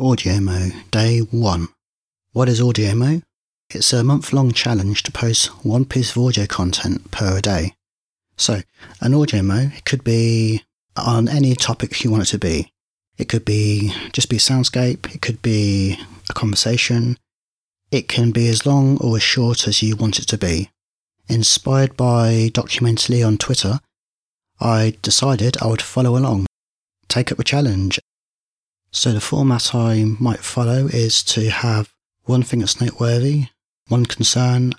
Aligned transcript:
AudioMo 0.00 0.90
Day 0.90 1.18
1. 1.18 1.68
What 2.32 2.48
is 2.48 2.58
AudioMo? 2.58 3.22
It's 3.68 3.92
a 3.92 4.02
month 4.02 4.32
long 4.32 4.50
challenge 4.50 5.02
to 5.02 5.12
post 5.12 5.48
one 5.62 5.84
piece 5.84 6.12
of 6.12 6.22
audio 6.22 6.46
content 6.46 7.10
per 7.10 7.42
day. 7.42 7.74
So, 8.38 8.62
an 9.02 9.12
AudioMo 9.12 9.84
could 9.84 10.02
be 10.02 10.62
on 10.96 11.28
any 11.28 11.54
topic 11.54 12.02
you 12.02 12.10
want 12.10 12.22
it 12.22 12.26
to 12.28 12.38
be. 12.38 12.72
It 13.18 13.28
could 13.28 13.44
be 13.44 13.92
just 14.14 14.30
be 14.30 14.36
a 14.36 14.38
soundscape, 14.38 15.14
it 15.14 15.20
could 15.20 15.42
be 15.42 15.98
a 16.30 16.32
conversation, 16.32 17.18
it 17.90 18.08
can 18.08 18.30
be 18.30 18.48
as 18.48 18.64
long 18.64 18.96
or 19.02 19.16
as 19.16 19.22
short 19.22 19.68
as 19.68 19.82
you 19.82 19.96
want 19.96 20.18
it 20.18 20.26
to 20.28 20.38
be. 20.38 20.70
Inspired 21.28 21.94
by 21.98 22.48
Documentally 22.54 23.24
on 23.24 23.36
Twitter, 23.36 23.80
I 24.60 24.96
decided 25.02 25.58
I 25.60 25.66
would 25.66 25.82
follow 25.82 26.16
along, 26.16 26.46
take 27.08 27.30
up 27.30 27.36
the 27.36 27.44
challenge, 27.44 28.00
so 28.90 29.12
the 29.12 29.20
format 29.20 29.74
I 29.74 30.04
might 30.18 30.40
follow 30.40 30.86
is 30.86 31.22
to 31.24 31.50
have 31.50 31.92
one 32.24 32.42
thing 32.42 32.60
that's 32.60 32.80
noteworthy, 32.80 33.46
one 33.88 34.06
concern, 34.06 34.74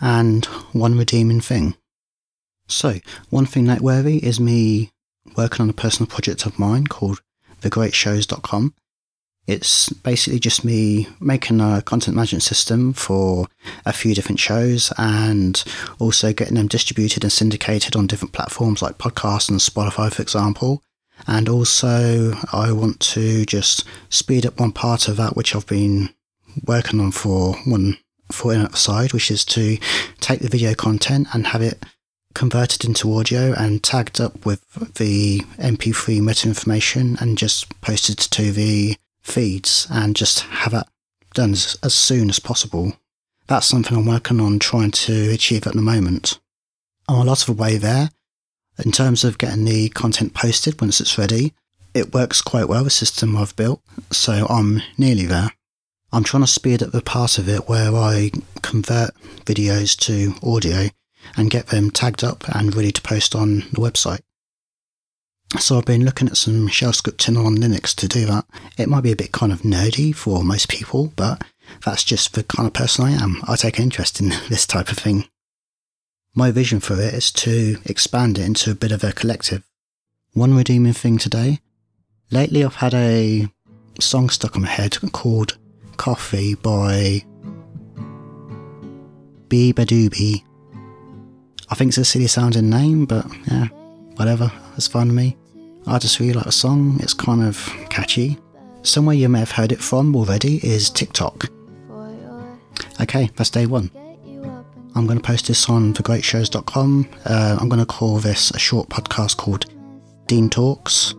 and 0.00 0.44
one 0.72 0.96
redeeming 0.96 1.40
thing. 1.40 1.76
So, 2.68 2.96
one 3.30 3.46
thing 3.46 3.64
noteworthy 3.64 4.24
is 4.24 4.40
me 4.40 4.90
working 5.36 5.62
on 5.62 5.70
a 5.70 5.74
personal 5.74 6.08
project 6.08 6.46
of 6.46 6.58
mine 6.58 6.86
called 6.86 7.20
thegreatshows.com. 7.62 8.74
It's 9.46 9.90
basically 9.90 10.40
just 10.40 10.64
me 10.64 11.06
making 11.20 11.60
a 11.60 11.80
content 11.80 12.16
management 12.16 12.42
system 12.42 12.92
for 12.92 13.46
a 13.84 13.92
few 13.92 14.12
different 14.12 14.40
shows 14.40 14.92
and 14.98 15.62
also 16.00 16.32
getting 16.32 16.56
them 16.56 16.66
distributed 16.66 17.22
and 17.22 17.32
syndicated 17.32 17.94
on 17.94 18.08
different 18.08 18.32
platforms 18.32 18.82
like 18.82 18.98
podcasts 18.98 19.48
and 19.48 19.60
Spotify, 19.60 20.12
for 20.12 20.22
example. 20.22 20.82
And 21.26 21.48
also, 21.48 22.34
I 22.52 22.72
want 22.72 23.00
to 23.00 23.44
just 23.44 23.84
speed 24.10 24.46
up 24.46 24.60
one 24.60 24.72
part 24.72 25.08
of 25.08 25.16
that, 25.16 25.36
which 25.36 25.54
I've 25.54 25.66
been 25.66 26.10
working 26.64 27.00
on 27.00 27.10
for 27.10 27.54
one 27.64 27.98
for 28.30 28.52
another 28.52 28.76
side, 28.76 29.12
which 29.12 29.30
is 29.30 29.44
to 29.44 29.78
take 30.20 30.40
the 30.40 30.48
video 30.48 30.74
content 30.74 31.28
and 31.32 31.48
have 31.48 31.62
it 31.62 31.84
converted 32.34 32.84
into 32.84 33.14
audio 33.14 33.54
and 33.54 33.82
tagged 33.82 34.20
up 34.20 34.44
with 34.44 34.62
the 34.94 35.40
MP3 35.58 36.20
meta 36.20 36.48
information 36.48 37.16
and 37.20 37.38
just 37.38 37.80
posted 37.80 38.18
to 38.18 38.52
the 38.52 38.96
feeds 39.22 39.86
and 39.90 40.14
just 40.14 40.40
have 40.40 40.72
that 40.72 40.88
done 41.34 41.52
as, 41.52 41.78
as 41.82 41.94
soon 41.94 42.28
as 42.28 42.38
possible. 42.38 42.92
That's 43.46 43.66
something 43.66 43.96
I'm 43.96 44.06
working 44.06 44.40
on 44.40 44.58
trying 44.58 44.90
to 44.90 45.30
achieve 45.30 45.66
at 45.66 45.74
the 45.74 45.82
moment. 45.82 46.38
I'm 47.08 47.20
a 47.20 47.24
lot 47.24 47.48
of 47.48 47.56
the 47.56 47.62
way 47.62 47.78
there, 47.78 48.10
in 48.84 48.92
terms 48.92 49.24
of 49.24 49.38
getting 49.38 49.64
the 49.64 49.88
content 49.90 50.34
posted 50.34 50.80
once 50.80 51.00
it's 51.00 51.18
ready, 51.18 51.54
it 51.94 52.12
works 52.12 52.42
quite 52.42 52.68
well, 52.68 52.84
the 52.84 52.90
system 52.90 53.36
I've 53.36 53.56
built, 53.56 53.80
so 54.10 54.46
I'm 54.48 54.82
nearly 54.98 55.24
there. 55.24 55.52
I'm 56.12 56.24
trying 56.24 56.42
to 56.42 56.46
speed 56.46 56.82
up 56.82 56.92
the 56.92 57.02
part 57.02 57.38
of 57.38 57.48
it 57.48 57.68
where 57.68 57.94
I 57.94 58.30
convert 58.62 59.14
videos 59.44 59.96
to 60.00 60.34
audio 60.46 60.90
and 61.36 61.50
get 61.50 61.68
them 61.68 61.90
tagged 61.90 62.22
up 62.22 62.44
and 62.54 62.74
ready 62.74 62.92
to 62.92 63.02
post 63.02 63.34
on 63.34 63.60
the 63.72 63.80
website. 63.80 64.20
So 65.58 65.78
I've 65.78 65.84
been 65.84 66.04
looking 66.04 66.28
at 66.28 66.36
some 66.36 66.68
shell 66.68 66.92
scripting 66.92 67.42
on 67.42 67.56
Linux 67.56 67.94
to 67.96 68.08
do 68.08 68.26
that. 68.26 68.44
It 68.76 68.88
might 68.88 69.02
be 69.02 69.12
a 69.12 69.16
bit 69.16 69.32
kind 69.32 69.52
of 69.52 69.62
nerdy 69.62 70.14
for 70.14 70.44
most 70.44 70.68
people, 70.68 71.12
but 71.16 71.42
that's 71.84 72.04
just 72.04 72.34
the 72.34 72.42
kind 72.44 72.66
of 72.66 72.72
person 72.72 73.04
I 73.04 73.12
am. 73.12 73.42
I 73.46 73.56
take 73.56 73.78
an 73.78 73.84
interest 73.84 74.20
in 74.20 74.28
this 74.48 74.66
type 74.66 74.90
of 74.90 74.98
thing 74.98 75.24
my 76.36 76.50
vision 76.50 76.80
for 76.80 77.00
it 77.00 77.14
is 77.14 77.32
to 77.32 77.78
expand 77.86 78.38
it 78.38 78.44
into 78.44 78.70
a 78.70 78.74
bit 78.74 78.92
of 78.92 79.02
a 79.02 79.12
collective. 79.12 79.64
One 80.34 80.54
redeeming 80.54 80.92
thing 80.92 81.16
today. 81.16 81.60
Lately, 82.30 82.62
I've 82.62 82.76
had 82.76 82.92
a 82.92 83.48
song 83.98 84.28
stuck 84.28 84.54
in 84.54 84.62
my 84.62 84.68
head 84.68 84.98
called 85.12 85.56
Coffee 85.96 86.54
by 86.54 87.24
Beabadoobee. 89.48 90.44
I 91.70 91.74
think 91.74 91.88
it's 91.88 91.98
a 91.98 92.04
silly 92.04 92.26
sounding 92.26 92.68
name, 92.68 93.06
but 93.06 93.26
yeah, 93.50 93.68
whatever, 94.16 94.52
it's 94.76 94.86
fine 94.86 95.08
with 95.08 95.16
me. 95.16 95.36
I 95.86 95.98
just 95.98 96.20
really 96.20 96.34
like 96.34 96.44
the 96.44 96.52
song, 96.52 96.98
it's 97.00 97.14
kind 97.14 97.42
of 97.42 97.56
catchy. 97.88 98.38
Somewhere 98.82 99.16
you 99.16 99.30
may 99.30 99.38
have 99.38 99.52
heard 99.52 99.72
it 99.72 99.80
from 99.80 100.14
already 100.14 100.58
is 100.66 100.90
TikTok. 100.90 101.46
Okay, 103.00 103.30
that's 103.36 103.50
day 103.50 103.64
one. 103.64 103.90
I'm 104.96 105.06
going 105.06 105.18
to 105.18 105.22
post 105.22 105.48
this 105.48 105.68
on 105.68 105.92
thegreatshows.com. 105.92 107.08
Uh, 107.26 107.58
I'm 107.60 107.68
going 107.68 107.80
to 107.80 107.86
call 107.86 108.16
this 108.16 108.50
a 108.52 108.58
short 108.58 108.88
podcast 108.88 109.36
called 109.36 109.66
Dean 110.26 110.48
Talks. 110.48 111.14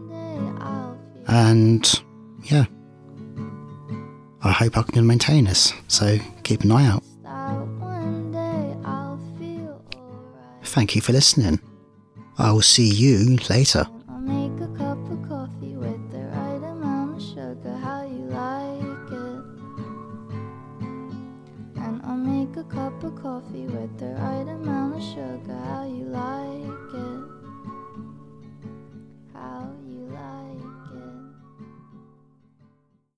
And 1.28 2.02
yeah, 2.44 2.66
I 4.42 4.52
hope 4.52 4.80
I 4.80 4.82
can 4.82 5.06
maintain 5.06 5.46
this. 5.46 5.74
So 5.88 6.18
keep 6.42 6.64
an 6.64 6.72
eye 6.72 6.88
out. 6.88 7.04
Thank 10.64 10.96
you 10.96 11.02
for 11.02 11.14
listening. 11.14 11.60
I 12.40 12.52
will 12.52 12.64
see 12.64 12.90
you 12.90 13.38
later. 13.48 13.86
A 22.56 22.64
cup 22.64 23.04
of 23.04 23.16
coffee 23.22 23.66
with 23.66 23.98
the 23.98 24.06
right 24.06 24.48
amount 24.48 24.96
of 24.96 25.04
sugar, 25.04 25.60
how 25.66 25.84
you 25.84 26.06
like 26.06 26.94
it. 26.94 27.37